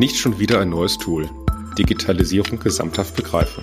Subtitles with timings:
[0.00, 1.28] Nicht schon wieder ein neues Tool.
[1.76, 3.62] Digitalisierung gesamthaft begreifen.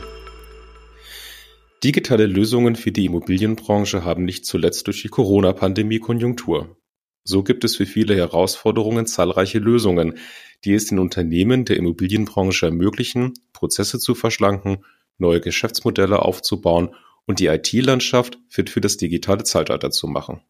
[1.84, 6.78] Digitale Lösungen für die Immobilienbranche haben nicht zuletzt durch die Corona-Pandemie Konjunktur.
[7.24, 10.20] So gibt es für viele Herausforderungen zahlreiche Lösungen,
[10.64, 14.86] die es den Unternehmen der Immobilienbranche ermöglichen, Prozesse zu verschlanken,
[15.18, 16.94] neue Geschäftsmodelle aufzubauen
[17.26, 20.42] und die IT-Landschaft fit für das digitale Zeitalter zu machen.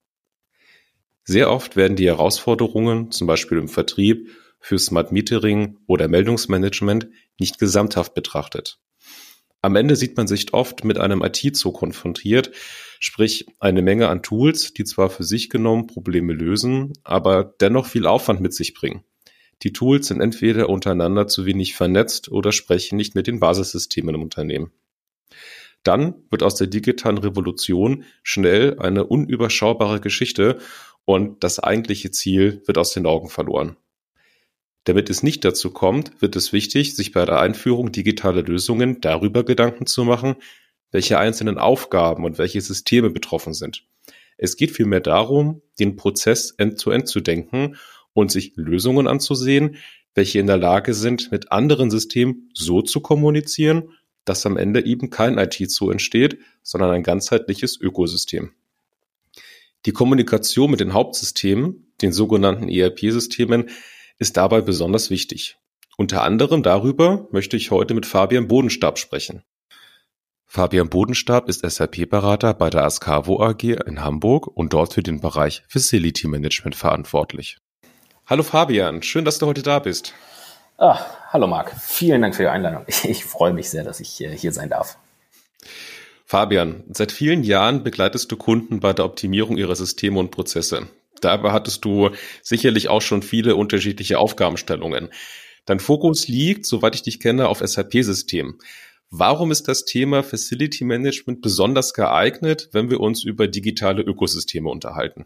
[1.23, 4.29] Sehr oft werden die Herausforderungen, zum Beispiel im Vertrieb,
[4.59, 7.07] für Smart Metering oder Meldungsmanagement
[7.39, 8.79] nicht gesamthaft betrachtet.
[9.61, 12.51] Am Ende sieht man sich oft mit einem IT-Zoo konfrontiert,
[12.99, 18.05] sprich eine Menge an Tools, die zwar für sich genommen Probleme lösen, aber dennoch viel
[18.05, 19.03] Aufwand mit sich bringen.
[19.63, 24.21] Die Tools sind entweder untereinander zu wenig vernetzt oder sprechen nicht mit den Basissystemen im
[24.21, 24.71] Unternehmen.
[25.83, 30.59] Dann wird aus der digitalen Revolution schnell eine unüberschaubare Geschichte
[31.05, 33.77] und das eigentliche Ziel wird aus den Augen verloren.
[34.87, 39.43] Damit es nicht dazu kommt, wird es wichtig, sich bei der Einführung digitaler Lösungen darüber
[39.43, 40.37] Gedanken zu machen,
[40.91, 43.83] welche einzelnen Aufgaben und welche Systeme betroffen sind.
[44.37, 47.75] Es geht vielmehr darum, den Prozess end-to-end -end zu denken
[48.13, 49.75] und sich Lösungen anzusehen,
[50.15, 53.89] welche in der Lage sind, mit anderen Systemen so zu kommunizieren,
[54.23, 58.51] dass am Ende eben kein IT-Zoo entsteht, sondern ein ganzheitliches Ökosystem.
[59.85, 63.69] Die Kommunikation mit den Hauptsystemen, den sogenannten ERP-Systemen,
[64.19, 65.57] ist dabei besonders wichtig.
[65.97, 69.43] Unter anderem darüber möchte ich heute mit Fabian Bodenstab sprechen.
[70.45, 75.63] Fabian Bodenstab ist SAP-Berater bei der Ascavo AG in Hamburg und dort für den Bereich
[75.67, 77.57] Facility Management verantwortlich.
[78.25, 80.13] Hallo Fabian, schön, dass du heute da bist.
[80.77, 80.99] Ah,
[81.31, 82.85] hallo Marc, vielen Dank für die Einladung.
[82.87, 84.97] Ich, freue mich sehr, dass ich äh, hier sein darf.
[86.25, 90.87] Fabian, seit vielen Jahren begleitest du Kunden bei der Optimierung ihrer Systeme und Prozesse.
[91.21, 92.09] Dabei hattest du
[92.41, 95.09] sicherlich auch schon viele unterschiedliche Aufgabenstellungen.
[95.65, 98.57] Dein Fokus liegt, soweit ich dich kenne, auf SAP-Systemen.
[99.09, 105.25] Warum ist das Thema Facility Management besonders geeignet, wenn wir uns über digitale Ökosysteme unterhalten?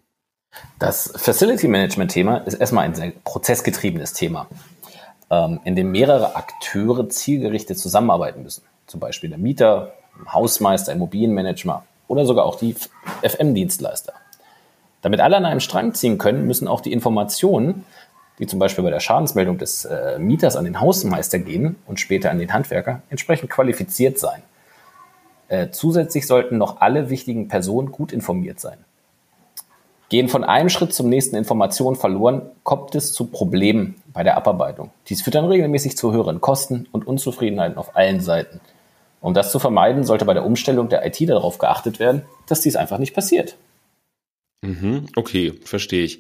[0.80, 4.48] Das Facility Management Thema ist erstmal ein sehr prozessgetriebenes Thema,
[5.30, 8.64] ähm, in dem mehrere Akteure zielgerichtet zusammenarbeiten müssen.
[8.88, 9.94] Zum Beispiel der Mieter,
[10.32, 12.76] Hausmeister, Immobilienmanager oder sogar auch die
[13.24, 14.14] FM-Dienstleister.
[15.02, 17.86] Damit alle an einem Strang ziehen können, müssen auch die Informationen,
[18.40, 22.32] die zum Beispiel bei der Schadensmeldung des äh, Mieters an den Hausmeister gehen und später
[22.32, 24.42] an den Handwerker, entsprechend qualifiziert sein.
[25.48, 28.78] Äh, zusätzlich sollten noch alle wichtigen Personen gut informiert sein.
[30.10, 34.90] Gehen von einem Schritt zum nächsten Informationen verloren, kommt es zu Problemen bei der Abarbeitung.
[35.08, 38.60] Dies führt dann regelmäßig zu höheren Kosten und Unzufriedenheiten auf allen Seiten.
[39.22, 42.76] Um das zu vermeiden, sollte bei der Umstellung der IT darauf geachtet werden, dass dies
[42.76, 43.56] einfach nicht passiert.
[44.62, 46.20] Mhm, okay, verstehe ich.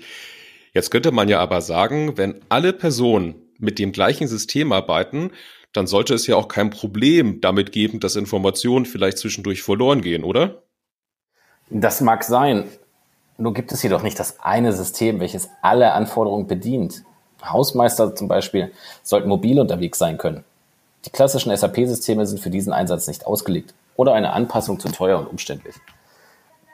[0.74, 5.32] Jetzt könnte man ja aber sagen, wenn alle Personen mit dem gleichen System arbeiten,
[5.74, 10.24] dann sollte es ja auch kein Problem damit geben, dass Informationen vielleicht zwischendurch verloren gehen,
[10.24, 10.64] oder?
[11.70, 12.66] Das mag sein.
[13.38, 17.04] Nur gibt es jedoch nicht das eine System, welches alle Anforderungen bedient.
[17.44, 18.72] Hausmeister zum Beispiel
[19.04, 20.44] sollten mobil unterwegs sein können.
[21.06, 25.28] Die klassischen SAP-Systeme sind für diesen Einsatz nicht ausgelegt oder eine Anpassung zu teuer und
[25.28, 25.76] umständlich.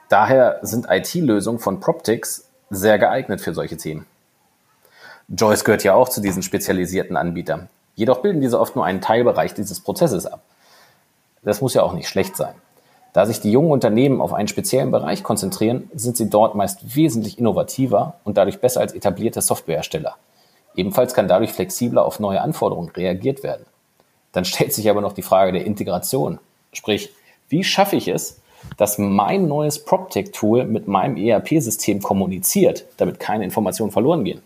[0.08, 4.06] Daher sind IT-Lösungen von Proptix sehr geeignet für solche Themen.
[5.28, 7.68] Joyce gehört ja auch zu diesen spezialisierten Anbietern.
[7.94, 10.40] Jedoch bilden diese oft nur einen Teilbereich dieses Prozesses ab.
[11.42, 12.54] Das muss ja auch nicht schlecht sein.
[13.12, 17.38] Da sich die jungen Unternehmen auf einen speziellen Bereich konzentrieren, sind sie dort meist wesentlich
[17.38, 20.16] innovativer und dadurch besser als etablierte Softwarehersteller.
[20.76, 23.66] Ebenfalls kann dadurch flexibler auf neue Anforderungen reagiert werden.
[24.32, 26.38] Dann stellt sich aber noch die Frage der Integration.
[26.72, 27.10] Sprich,
[27.48, 28.40] wie schaffe ich es,
[28.76, 34.40] dass mein neues PropTech-Tool mit meinem ERP-System kommuniziert, damit keine Informationen verloren gehen.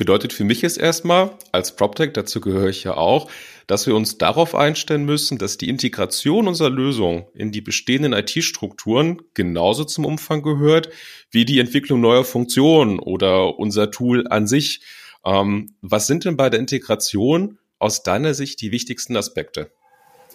[0.00, 3.30] Bedeutet für mich jetzt erstmal, als PropTech, dazu gehöre ich ja auch,
[3.66, 9.20] dass wir uns darauf einstellen müssen, dass die Integration unserer Lösung in die bestehenden IT-Strukturen
[9.34, 10.88] genauso zum Umfang gehört
[11.30, 14.80] wie die Entwicklung neuer Funktionen oder unser Tool an sich.
[15.24, 19.70] Ähm, was sind denn bei der Integration aus deiner Sicht die wichtigsten Aspekte?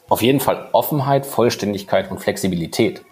[0.08, 3.04] Auf jeden Fall Offenheit, Vollständigkeit und Flexibilität.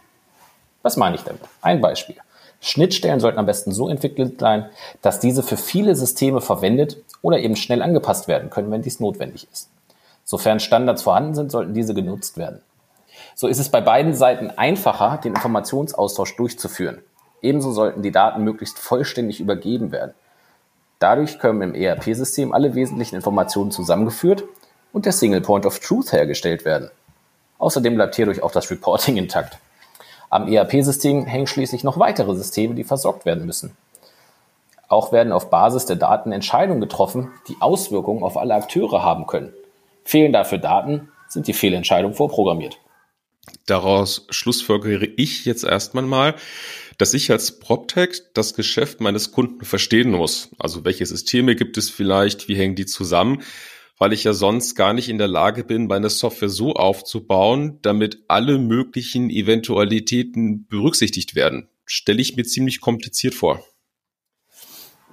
[0.83, 1.41] Was meine ich damit?
[1.61, 2.17] Ein Beispiel.
[2.61, 4.69] Schnittstellen sollten am besten so entwickelt sein,
[5.01, 9.47] dass diese für viele Systeme verwendet oder eben schnell angepasst werden können, wenn dies notwendig
[9.51, 9.69] ist.
[10.23, 12.61] Sofern Standards vorhanden sind, sollten diese genutzt werden.
[13.35, 17.01] So ist es bei beiden Seiten einfacher, den Informationsaustausch durchzuführen.
[17.41, 20.13] Ebenso sollten die Daten möglichst vollständig übergeben werden.
[20.99, 24.43] Dadurch können im ERP-System alle wesentlichen Informationen zusammengeführt
[24.93, 26.89] und der Single Point of Truth hergestellt werden.
[27.57, 29.57] Außerdem bleibt hierdurch auch das Reporting intakt.
[30.29, 33.75] Am ERP-System hängen schließlich noch weitere Systeme, die versorgt werden müssen.
[34.87, 39.53] Auch werden auf Basis der Daten Entscheidungen getroffen, die Auswirkungen auf alle Akteure haben können.
[40.05, 42.77] Fehlen dafür Daten, sind die Fehlentscheidungen vorprogrammiert.
[43.65, 46.35] Daraus schlussfolgere ich jetzt erstmal mal,
[46.97, 50.49] dass ich als PropTech das Geschäft meines Kunden verstehen muss.
[50.59, 53.41] Also welche Systeme gibt es vielleicht, wie hängen die zusammen,
[54.03, 58.25] weil ich ja sonst gar nicht in der Lage bin, meine Software so aufzubauen, damit
[58.27, 61.69] alle möglichen Eventualitäten berücksichtigt werden.
[61.85, 63.63] Stelle ich mir ziemlich kompliziert vor.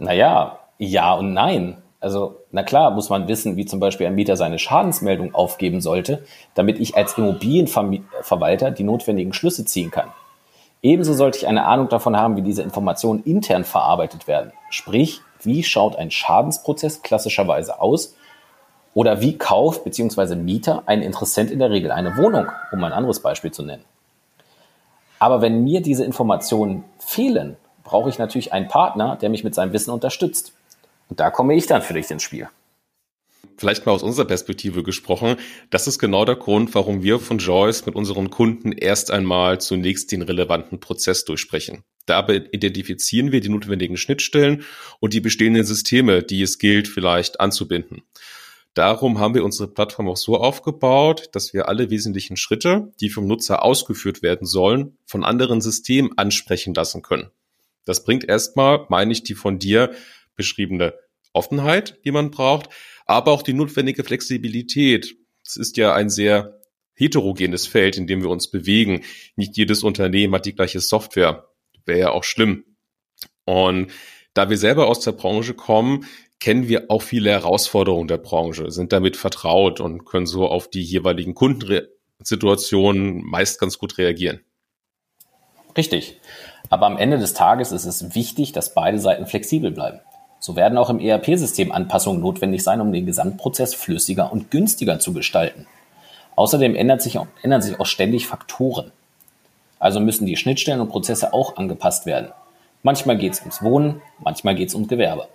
[0.00, 1.80] Naja, ja und nein.
[2.00, 6.24] Also, na klar, muss man wissen, wie zum Beispiel ein Mieter seine Schadensmeldung aufgeben sollte,
[6.56, 10.08] damit ich als Immobilienverwalter die notwendigen Schlüsse ziehen kann.
[10.82, 14.50] Ebenso sollte ich eine Ahnung davon haben, wie diese Informationen intern verarbeitet werden.
[14.68, 18.16] Sprich, wie schaut ein Schadensprozess klassischerweise aus
[18.94, 20.34] oder wie kauft bzw.
[20.36, 23.84] Mieter ein Interessent in der Regel eine Wohnung, um ein anderes Beispiel zu nennen.
[25.18, 29.72] Aber wenn mir diese Informationen fehlen, brauche ich natürlich einen Partner, der mich mit seinem
[29.72, 30.52] Wissen unterstützt.
[31.08, 32.48] Und da komme ich dann für dich ins Spiel.
[33.56, 35.36] Vielleicht mal aus unserer Perspektive gesprochen.
[35.68, 40.12] Das ist genau der Grund, warum wir von Joyce mit unseren Kunden erst einmal zunächst
[40.12, 41.84] den relevanten Prozess durchsprechen.
[42.06, 44.64] Dabei identifizieren wir die notwendigen Schnittstellen
[44.98, 48.02] und die bestehenden Systeme, die es gilt, vielleicht anzubinden.
[48.74, 53.26] Darum haben wir unsere Plattform auch so aufgebaut, dass wir alle wesentlichen Schritte, die vom
[53.26, 57.30] Nutzer ausgeführt werden sollen, von anderen Systemen ansprechen lassen können.
[57.84, 59.92] Das bringt erstmal, meine ich, die von dir
[60.36, 60.94] beschriebene
[61.32, 62.68] Offenheit, die man braucht,
[63.06, 65.16] aber auch die notwendige Flexibilität.
[65.44, 66.60] Es ist ja ein sehr
[66.94, 69.02] heterogenes Feld, in dem wir uns bewegen.
[69.34, 71.48] Nicht jedes Unternehmen hat die gleiche Software.
[71.86, 72.64] Wäre ja auch schlimm.
[73.44, 73.90] Und
[74.34, 76.04] da wir selber aus der Branche kommen,
[76.40, 80.82] kennen wir auch viele Herausforderungen der Branche, sind damit vertraut und können so auf die
[80.82, 84.40] jeweiligen Kundensituationen meist ganz gut reagieren.
[85.76, 86.18] Richtig.
[86.70, 90.00] Aber am Ende des Tages ist es wichtig, dass beide Seiten flexibel bleiben.
[90.38, 95.12] So werden auch im ERP-System Anpassungen notwendig sein, um den Gesamtprozess flüssiger und günstiger zu
[95.12, 95.66] gestalten.
[96.36, 98.92] Außerdem ändert sich, ändern sich auch ständig Faktoren.
[99.78, 102.32] Also müssen die Schnittstellen und Prozesse auch angepasst werden.
[102.82, 105.28] Manchmal geht es ums Wohnen, manchmal geht es ums Gewerbe.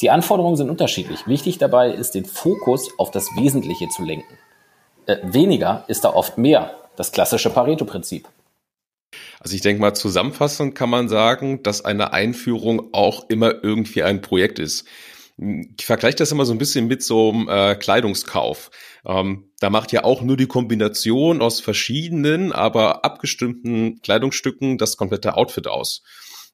[0.00, 1.26] Die Anforderungen sind unterschiedlich.
[1.26, 4.38] Wichtig dabei ist, den Fokus auf das Wesentliche zu lenken.
[5.06, 8.28] Äh, weniger ist da oft mehr, das klassische Pareto-Prinzip.
[9.40, 14.20] Also ich denke mal, zusammenfassend kann man sagen, dass eine Einführung auch immer irgendwie ein
[14.20, 14.86] Projekt ist.
[15.36, 18.70] Ich vergleiche das immer so ein bisschen mit so einem äh, Kleidungskauf.
[19.04, 25.36] Ähm, da macht ja auch nur die Kombination aus verschiedenen, aber abgestimmten Kleidungsstücken das komplette
[25.36, 26.02] Outfit aus.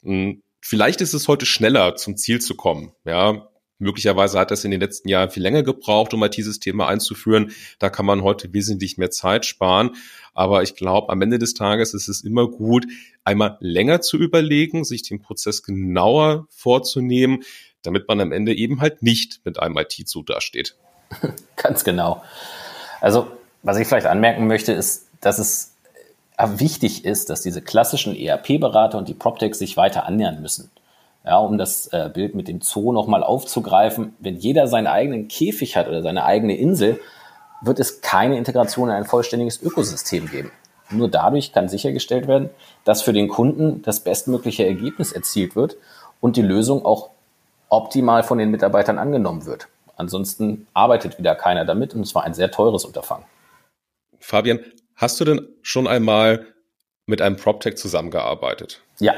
[0.03, 2.93] Hm, Vielleicht ist es heute schneller zum Ziel zu kommen.
[3.05, 7.53] Ja, Möglicherweise hat das in den letzten Jahren viel länger gebraucht, um IT-Systeme einzuführen.
[7.79, 9.97] Da kann man heute wesentlich mehr Zeit sparen.
[10.35, 12.87] Aber ich glaube, am Ende des Tages ist es immer gut,
[13.25, 17.43] einmal länger zu überlegen, sich den Prozess genauer vorzunehmen,
[17.83, 20.77] damit man am Ende eben halt nicht mit einem IT-Zug dasteht.
[21.57, 22.23] Ganz genau.
[23.01, 23.31] Also,
[23.63, 25.73] was ich vielleicht anmerken möchte, ist, dass es
[26.59, 30.71] wichtig ist, dass diese klassischen ERP-Berater und die PropTechs sich weiter annähern müssen.
[31.25, 35.77] Ja, um das äh, Bild mit dem Zoo nochmal aufzugreifen, wenn jeder seinen eigenen Käfig
[35.77, 36.99] hat oder seine eigene Insel,
[37.61, 40.51] wird es keine Integration in ein vollständiges Ökosystem geben.
[40.91, 42.51] Nur dadurch kann sichergestellt werden,
[42.85, 45.77] dass für den Kunden das bestmögliche Ergebnis erzielt wird
[46.21, 47.11] und die Lösung auch
[47.69, 49.69] optimal von den Mitarbeitern angenommen wird.
[49.97, 53.27] Ansonsten arbeitet wieder keiner damit und es war ein sehr teures Unterfangen.
[54.19, 54.61] Fabian,
[55.01, 56.45] Hast du denn schon einmal
[57.07, 58.83] mit einem PropTech zusammengearbeitet?
[58.99, 59.15] Ja.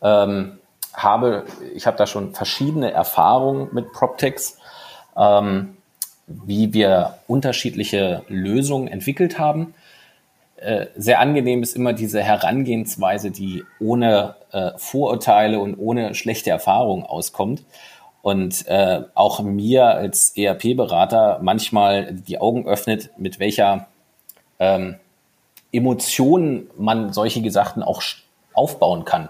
[0.00, 0.58] Ähm,
[0.94, 4.56] habe, ich habe da schon verschiedene Erfahrungen mit PropTechs,
[5.14, 5.76] ähm,
[6.26, 9.74] wie wir unterschiedliche Lösungen entwickelt haben.
[10.56, 17.04] Äh, sehr angenehm ist immer diese Herangehensweise, die ohne äh, Vorurteile und ohne schlechte Erfahrungen
[17.04, 17.64] auskommt
[18.22, 23.88] und äh, auch mir als ERP-Berater manchmal die Augen öffnet, mit welcher
[24.58, 24.96] ähm,
[25.72, 28.02] Emotionen man solche Sachen auch
[28.54, 29.28] aufbauen kann.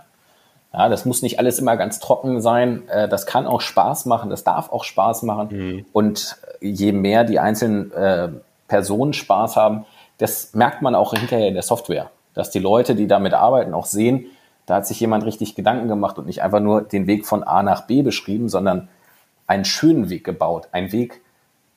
[0.73, 2.87] Ja, das muss nicht alles immer ganz trocken sein.
[2.89, 5.49] Äh, das kann auch Spaß machen, das darf auch Spaß machen.
[5.51, 5.87] Mhm.
[5.93, 8.29] Und je mehr die einzelnen äh,
[8.69, 9.87] Personen Spaß haben,
[10.19, 12.11] das merkt man auch hinterher in der Software.
[12.35, 14.27] Dass die Leute, die damit arbeiten, auch sehen,
[14.67, 17.63] da hat sich jemand richtig Gedanken gemacht und nicht einfach nur den Weg von A
[17.63, 18.89] nach B beschrieben, sondern
[19.47, 20.69] einen schönen Weg gebaut.
[20.73, 21.23] Ein Weg,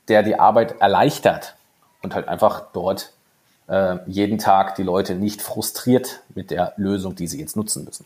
[0.08, 1.56] der die Arbeit erleichtert
[2.02, 3.14] und halt einfach dort
[4.08, 8.06] jeden Tag die Leute nicht frustriert mit der Lösung, die sie jetzt nutzen müssen.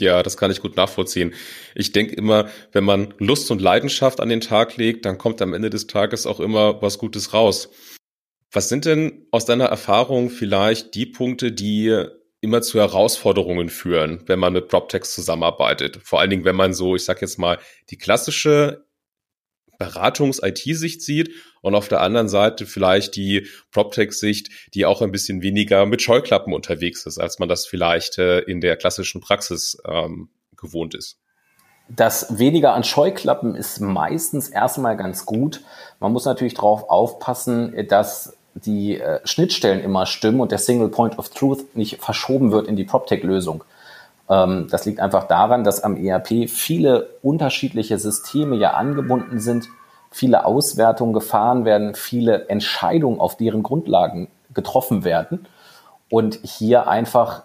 [0.00, 1.34] Ja, das kann ich gut nachvollziehen.
[1.74, 5.54] Ich denke immer, wenn man Lust und Leidenschaft an den Tag legt, dann kommt am
[5.54, 7.70] Ende des Tages auch immer was Gutes raus.
[8.52, 12.06] Was sind denn aus deiner Erfahrung vielleicht die Punkte, die
[12.40, 15.98] immer zu Herausforderungen führen, wenn man mit PropTechs zusammenarbeitet.
[16.04, 17.58] Vor allen Dingen, wenn man so, ich sag jetzt mal,
[17.90, 18.86] die klassische
[19.78, 21.30] Beratungs-IT-Sicht sieht
[21.62, 26.52] und auf der anderen Seite vielleicht die PropTech-Sicht, die auch ein bisschen weniger mit Scheuklappen
[26.52, 31.18] unterwegs ist, als man das vielleicht äh, in der klassischen Praxis ähm, gewohnt ist.
[31.88, 35.62] Das weniger an Scheuklappen ist meistens erstmal ganz gut.
[36.00, 41.18] Man muss natürlich darauf aufpassen, dass die äh, Schnittstellen immer stimmen und der Single Point
[41.18, 43.64] of Truth nicht verschoben wird in die PropTech-Lösung.
[44.28, 49.68] Ähm, das liegt einfach daran, dass am ERP viele unterschiedliche Systeme ja angebunden sind,
[50.10, 55.46] viele Auswertungen gefahren werden, viele Entscheidungen auf deren Grundlagen getroffen werden
[56.10, 57.42] und hier einfach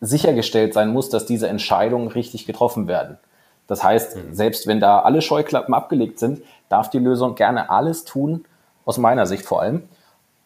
[0.00, 3.18] sichergestellt sein muss, dass diese Entscheidungen richtig getroffen werden.
[3.66, 4.34] Das heißt, mhm.
[4.34, 8.44] selbst wenn da alle Scheuklappen abgelegt sind, darf die Lösung gerne alles tun,
[8.84, 9.88] aus meiner Sicht vor allem.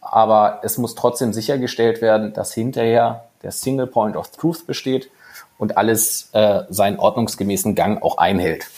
[0.00, 5.10] Aber es muss trotzdem sichergestellt werden, dass hinterher der Single Point of Truth besteht
[5.58, 8.68] und alles äh, seinen ordnungsgemäßen Gang auch einhält.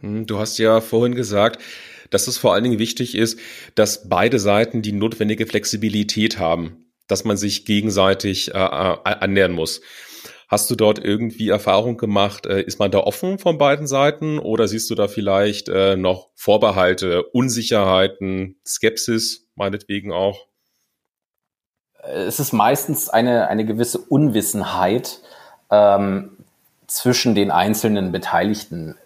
[0.00, 1.60] Hm, du hast ja vorhin gesagt,
[2.10, 3.38] dass es vor allen Dingen wichtig ist,
[3.74, 9.80] dass beide Seiten die notwendige Flexibilität haben, dass man sich gegenseitig äh, äh annähern muss.
[10.46, 12.46] Hast du dort irgendwie Erfahrung gemacht?
[12.46, 16.30] Äh, ist man da offen von beiden Seiten oder siehst du da vielleicht äh, noch
[16.34, 20.46] Vorbehalte, Unsicherheiten, Skepsis meinetwegen auch?
[22.12, 25.20] Es ist meistens eine, eine gewisse Unwissenheit
[25.70, 26.36] ähm,
[26.86, 28.96] zwischen den einzelnen Beteiligten.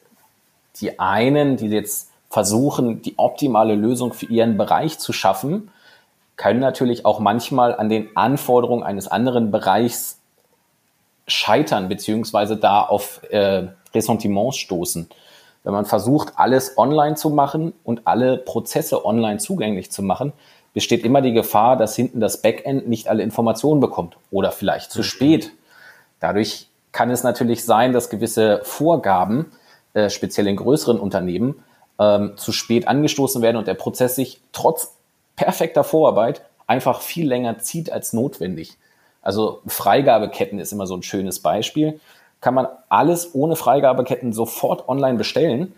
[0.76, 5.70] Die einen, die jetzt versuchen, die optimale Lösung für ihren Bereich zu schaffen,
[6.36, 10.18] können natürlich auch manchmal an den Anforderungen eines anderen Bereichs
[11.26, 15.08] scheitern, beziehungsweise da auf äh, Ressentiments stoßen.
[15.64, 20.32] Wenn man versucht, alles online zu machen und alle Prozesse online zugänglich zu machen,
[20.74, 25.02] besteht immer die Gefahr, dass hinten das Backend nicht alle Informationen bekommt oder vielleicht zu
[25.02, 25.52] spät.
[26.20, 29.52] Dadurch kann es natürlich sein, dass gewisse Vorgaben,
[29.94, 31.62] äh, speziell in größeren Unternehmen,
[31.98, 34.94] ähm, zu spät angestoßen werden und der Prozess sich trotz
[35.36, 38.76] perfekter Vorarbeit einfach viel länger zieht als notwendig.
[39.22, 42.00] Also Freigabeketten ist immer so ein schönes Beispiel.
[42.40, 45.74] Kann man alles ohne Freigabeketten sofort online bestellen.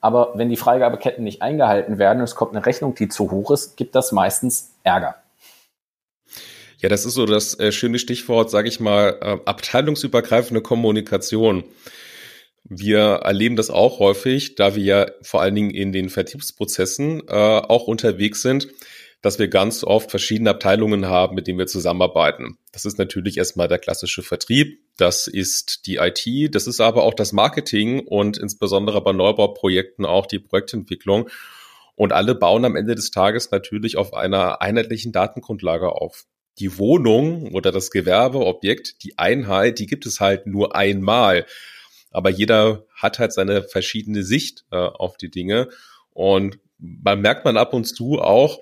[0.00, 3.50] Aber wenn die Freigabeketten nicht eingehalten werden und es kommt eine Rechnung, die zu hoch
[3.50, 5.16] ist, gibt das meistens Ärger.
[6.78, 11.64] Ja, das ist so das äh, schöne Stichwort, sage ich mal, äh, abteilungsübergreifende Kommunikation.
[12.68, 17.32] Wir erleben das auch häufig, da wir ja vor allen Dingen in den Vertriebsprozessen äh,
[17.32, 18.68] auch unterwegs sind,
[19.22, 22.58] dass wir ganz oft verschiedene Abteilungen haben, mit denen wir zusammenarbeiten.
[22.72, 27.14] Das ist natürlich erstmal der klassische Vertrieb, das ist die IT, das ist aber auch
[27.14, 31.28] das Marketing und insbesondere bei Neubauprojekten auch die Projektentwicklung.
[31.94, 36.24] Und alle bauen am Ende des Tages natürlich auf einer einheitlichen Datengrundlage auf.
[36.58, 41.46] Die Wohnung oder das Gewerbeobjekt, die Einheit, die gibt es halt nur einmal.
[42.10, 45.68] Aber jeder hat halt seine verschiedene Sicht äh, auf die Dinge.
[46.10, 48.58] Und man merkt man ab und zu auch,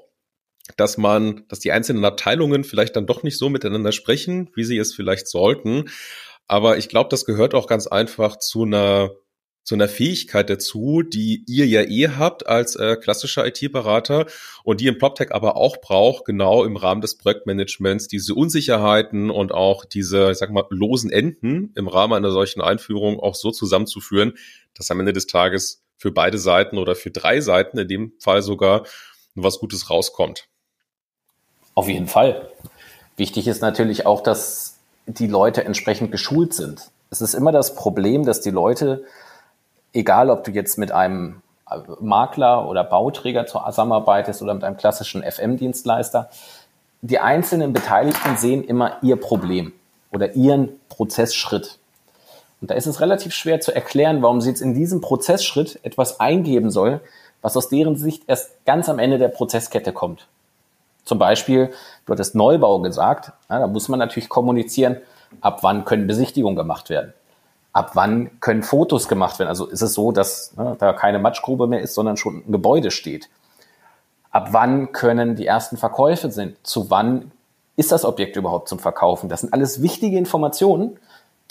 [0.76, 4.78] dass man, dass die einzelnen Abteilungen vielleicht dann doch nicht so miteinander sprechen, wie sie
[4.78, 5.90] es vielleicht sollten.
[6.46, 9.10] Aber ich glaube, das gehört auch ganz einfach zu einer
[9.64, 14.26] zu einer Fähigkeit dazu, die ihr ja eh habt als äh, klassischer IT-Berater
[14.62, 19.52] und die im PropTech aber auch braucht, genau im Rahmen des Projektmanagements, diese Unsicherheiten und
[19.52, 24.34] auch diese, ich sag mal, losen Enden im Rahmen einer solchen Einführung auch so zusammenzuführen,
[24.74, 28.42] dass am Ende des Tages für beide Seiten oder für drei Seiten in dem Fall
[28.42, 28.86] sogar
[29.34, 30.46] was Gutes rauskommt.
[31.74, 32.48] Auf jeden Fall.
[33.16, 34.76] Wichtig ist natürlich auch, dass
[35.06, 36.90] die Leute entsprechend geschult sind.
[37.10, 39.04] Es ist immer das Problem, dass die Leute,
[39.92, 41.42] egal ob du jetzt mit einem
[42.00, 46.30] Makler oder Bauträger zusammenarbeitest oder mit einem klassischen FM-Dienstleister,
[47.02, 49.72] die einzelnen Beteiligten sehen immer ihr Problem
[50.12, 51.78] oder ihren Prozessschritt.
[52.60, 56.20] Und da ist es relativ schwer zu erklären, warum sie jetzt in diesem Prozessschritt etwas
[56.20, 57.00] eingeben soll,
[57.42, 60.26] was aus deren Sicht erst ganz am Ende der Prozesskette kommt.
[61.04, 61.72] Zum Beispiel,
[62.06, 64.98] du hattest Neubau gesagt, ja, da muss man natürlich kommunizieren,
[65.40, 67.12] ab wann können Besichtigungen gemacht werden.
[67.72, 69.48] Ab wann können Fotos gemacht werden?
[69.48, 72.90] Also ist es so, dass ne, da keine Matschgrube mehr ist, sondern schon ein Gebäude
[72.90, 73.28] steht.
[74.30, 76.56] Ab wann können die ersten Verkäufe sind?
[76.66, 77.32] Zu wann
[77.76, 79.28] ist das Objekt überhaupt zum Verkaufen?
[79.28, 80.98] Das sind alles wichtige Informationen,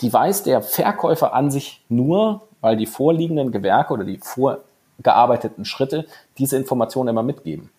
[0.00, 6.06] die weiß der Verkäufer an sich nur, weil die vorliegenden Gewerke oder die vorgearbeiteten Schritte
[6.38, 7.70] diese Informationen immer mitgeben.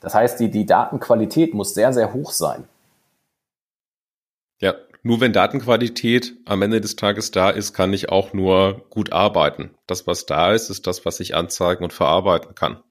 [0.00, 2.64] Das heißt, die, die Datenqualität muss sehr, sehr hoch sein.
[4.60, 9.12] Ja, nur wenn Datenqualität am Ende des Tages da ist, kann ich auch nur gut
[9.12, 9.70] arbeiten.
[9.86, 12.82] Das, was da ist, ist das, was ich anzeigen und verarbeiten kann.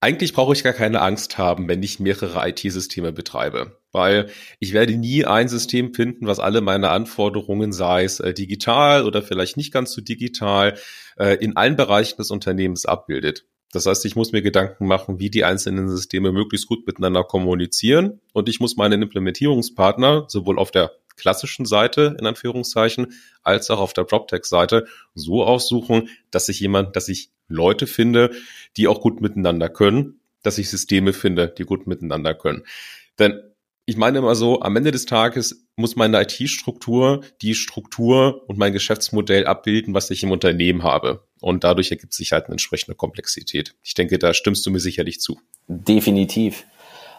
[0.00, 4.28] Eigentlich brauche ich gar keine Angst haben, wenn ich mehrere IT-Systeme betreibe, weil
[4.60, 9.22] ich werde nie ein System finden, was alle meine Anforderungen, sei es äh, digital oder
[9.22, 10.76] vielleicht nicht ganz so digital,
[11.16, 13.46] äh, in allen Bereichen des Unternehmens abbildet.
[13.74, 18.20] Das heißt, ich muss mir Gedanken machen, wie die einzelnen Systeme möglichst gut miteinander kommunizieren
[18.32, 23.92] und ich muss meinen Implementierungspartner sowohl auf der klassischen Seite in Anführungszeichen als auch auf
[23.92, 28.30] der PropTech-Seite so aussuchen, dass ich jemand, dass ich Leute finde,
[28.76, 32.64] die auch gut miteinander können, dass ich Systeme finde, die gut miteinander können.
[33.18, 33.40] Denn
[33.86, 38.72] ich meine immer so, am Ende des Tages muss meine IT-Struktur die Struktur und mein
[38.72, 41.26] Geschäftsmodell abbilden, was ich im Unternehmen habe.
[41.44, 43.74] Und dadurch ergibt sich halt eine entsprechende Komplexität.
[43.82, 45.38] Ich denke, da stimmst du mir sicherlich zu.
[45.68, 46.64] Definitiv.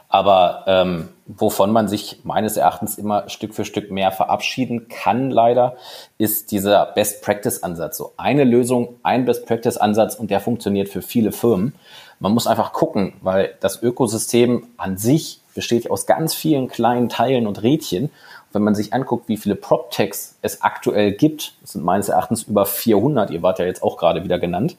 [0.10, 5.78] Aber ähm, wovon man sich meines Erachtens immer Stück für Stück mehr verabschieden kann, leider,
[6.18, 7.98] ist dieser Best-Practice-Ansatz.
[7.98, 11.76] So eine Lösung, ein Best-Practice-Ansatz und der funktioniert für viele Firmen.
[12.20, 17.46] Man muss einfach gucken, weil das Ökosystem an sich besteht aus ganz vielen kleinen Teilen
[17.46, 18.10] und Rädchen.
[18.56, 22.66] Wenn man sich anguckt, wie viele PropTechs es aktuell gibt, das sind meines Erachtens über
[22.66, 24.78] 400, ihr wart ja jetzt auch gerade wieder genannt,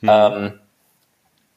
[0.00, 0.08] hm.
[0.12, 0.52] ähm,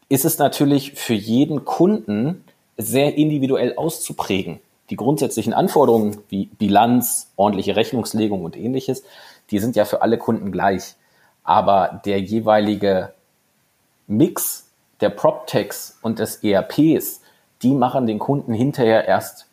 [0.09, 2.45] ist es natürlich für jeden Kunden
[2.77, 4.59] sehr individuell auszuprägen.
[4.89, 9.03] Die grundsätzlichen Anforderungen wie Bilanz, ordentliche Rechnungslegung und ähnliches,
[9.51, 10.95] die sind ja für alle Kunden gleich.
[11.43, 13.13] Aber der jeweilige
[14.07, 14.67] Mix
[15.01, 17.21] der PropTechs und des ERPs,
[17.61, 19.47] die machen den Kunden hinterher erst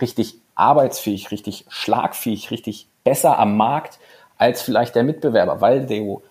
[0.00, 3.98] richtig arbeitsfähig, richtig schlagfähig, richtig besser am Markt
[4.38, 6.22] als vielleicht der Mitbewerber, weil du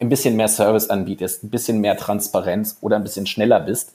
[0.00, 3.94] ein bisschen mehr Service anbietest, ein bisschen mehr Transparenz oder ein bisschen schneller bist.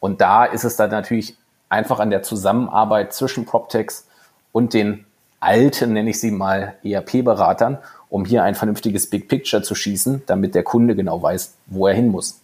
[0.00, 1.36] Und da ist es dann natürlich
[1.68, 4.06] einfach an der Zusammenarbeit zwischen PropTechs
[4.52, 5.06] und den
[5.40, 10.54] alten, nenne ich sie mal, ERP-Beratern, um hier ein vernünftiges Big Picture zu schießen, damit
[10.54, 12.40] der Kunde genau weiß, wo er hin muss.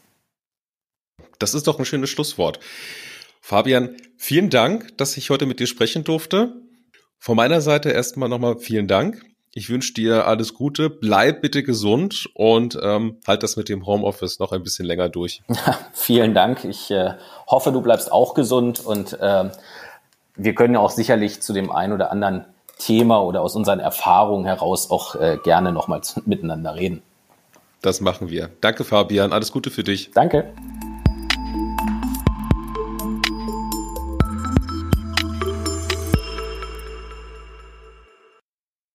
[1.38, 2.60] Das ist doch ein schönes Schlusswort.
[3.40, 6.52] Fabian, vielen Dank, dass ich heute mit dir sprechen durfte.
[7.18, 9.22] Von meiner Seite erstmal nochmal vielen Dank.
[9.52, 14.38] Ich wünsche dir alles Gute, bleib bitte gesund und ähm, halt das mit dem Homeoffice
[14.38, 15.42] noch ein bisschen länger durch.
[15.92, 16.64] vielen Dank.
[16.64, 17.14] Ich äh,
[17.48, 19.50] hoffe, du bleibst auch gesund und äh,
[20.36, 22.44] wir können ja auch sicherlich zu dem einen oder anderen
[22.78, 27.02] Thema oder aus unseren Erfahrungen heraus auch äh, gerne nochmals miteinander reden.
[27.82, 28.50] Das machen wir.
[28.60, 29.32] Danke, Fabian.
[29.32, 30.10] Alles Gute für dich.
[30.12, 30.52] Danke.